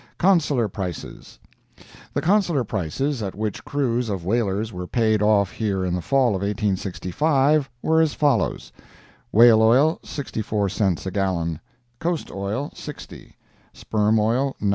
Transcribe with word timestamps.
CONSULAR 0.17 0.67
PRICES 0.67 1.37
The 2.15 2.21
Consular 2.23 2.63
prices 2.63 3.21
at 3.21 3.35
which 3.35 3.63
crews 3.63 4.09
of 4.09 4.25
whalers 4.25 4.73
were 4.73 4.87
paid 4.87 5.21
off 5.21 5.51
here 5.51 5.85
in 5.85 5.93
the 5.93 6.01
Fall 6.01 6.29
of 6.29 6.41
1865 6.41 7.69
were 7.83 8.01
as 8.01 8.15
follows: 8.15 8.71
Whale 9.31 9.61
oil, 9.61 9.99
64 10.03 10.69
cents 10.69 11.05
a 11.05 11.11
gallon; 11.11 11.59
coast 11.99 12.31
oil, 12.31 12.71
60; 12.73 13.35
sperm 13.73 14.17
oil, 14.19 14.55
92. 14.59 14.69